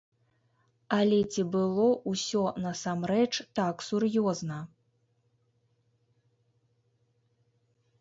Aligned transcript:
Але 0.97 1.19
ці 1.35 1.41
было 1.55 1.85
ўсё 2.13 2.41
насамрэч 2.65 3.29
так 3.61 3.75
сур'ёзна? 3.91 4.61